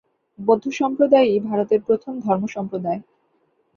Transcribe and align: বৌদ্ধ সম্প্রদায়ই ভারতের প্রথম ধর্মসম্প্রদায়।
বৌদ্ধ 0.39 0.65
সম্প্রদায়ই 0.71 1.35
ভারতের 1.39 1.79
প্রথম 1.87 2.13
ধর্মসম্প্রদায়। 2.19 3.01